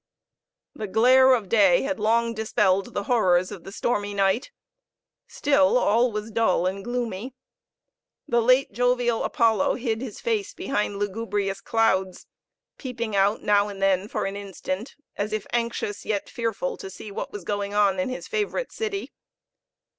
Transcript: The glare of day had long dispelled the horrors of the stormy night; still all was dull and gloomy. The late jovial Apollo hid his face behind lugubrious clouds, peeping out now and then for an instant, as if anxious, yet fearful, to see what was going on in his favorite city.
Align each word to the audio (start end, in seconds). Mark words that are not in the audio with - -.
The 0.73 0.87
glare 0.87 1.35
of 1.35 1.47
day 1.47 1.83
had 1.83 1.99
long 1.99 2.33
dispelled 2.33 2.95
the 2.95 3.03
horrors 3.03 3.51
of 3.51 3.65
the 3.65 3.71
stormy 3.71 4.15
night; 4.15 4.49
still 5.27 5.77
all 5.77 6.11
was 6.11 6.31
dull 6.31 6.65
and 6.65 6.83
gloomy. 6.83 7.35
The 8.27 8.41
late 8.41 8.71
jovial 8.71 9.23
Apollo 9.23 9.75
hid 9.75 10.01
his 10.01 10.19
face 10.19 10.55
behind 10.55 10.97
lugubrious 10.97 11.61
clouds, 11.61 12.25
peeping 12.79 13.15
out 13.15 13.43
now 13.43 13.67
and 13.67 13.79
then 13.79 14.07
for 14.07 14.25
an 14.25 14.35
instant, 14.35 14.95
as 15.17 15.33
if 15.33 15.45
anxious, 15.53 16.03
yet 16.03 16.27
fearful, 16.31 16.77
to 16.77 16.89
see 16.89 17.11
what 17.11 17.31
was 17.31 17.43
going 17.43 17.75
on 17.75 17.99
in 17.99 18.09
his 18.09 18.27
favorite 18.27 18.71
city. 18.71 19.11